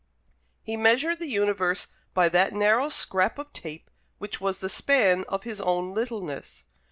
He 0.63 0.75
measured 0.77 1.19
the 1.19 1.27
universe 1.29 1.85
by 2.15 2.27
that 2.29 2.53
narrow 2.55 2.89
scrap 2.89 3.37
of 3.37 3.53
tape 3.53 3.91
which 4.17 4.41
was 4.41 4.57
the 4.57 4.67
span 4.67 5.25
of 5.29 5.43
his 5.43 5.61
own 5.61 5.93
littleness. 5.93 6.65